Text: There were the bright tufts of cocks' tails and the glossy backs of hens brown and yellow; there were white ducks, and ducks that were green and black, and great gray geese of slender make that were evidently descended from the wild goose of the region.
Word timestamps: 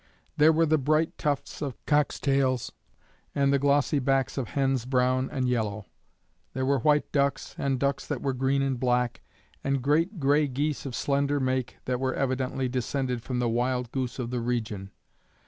There 0.35 0.51
were 0.51 0.65
the 0.65 0.79
bright 0.79 1.15
tufts 1.19 1.61
of 1.61 1.77
cocks' 1.85 2.19
tails 2.19 2.71
and 3.35 3.53
the 3.53 3.59
glossy 3.59 3.99
backs 3.99 4.35
of 4.35 4.47
hens 4.47 4.85
brown 4.85 5.29
and 5.29 5.47
yellow; 5.47 5.85
there 6.53 6.65
were 6.65 6.79
white 6.79 7.11
ducks, 7.11 7.53
and 7.55 7.79
ducks 7.79 8.07
that 8.07 8.23
were 8.23 8.33
green 8.33 8.63
and 8.63 8.79
black, 8.79 9.21
and 9.63 9.79
great 9.79 10.19
gray 10.19 10.47
geese 10.47 10.87
of 10.87 10.95
slender 10.95 11.39
make 11.39 11.77
that 11.85 11.99
were 11.99 12.15
evidently 12.15 12.67
descended 12.67 13.21
from 13.21 13.37
the 13.37 13.47
wild 13.47 13.91
goose 13.91 14.17
of 14.17 14.31
the 14.31 14.39
region. 14.41 14.89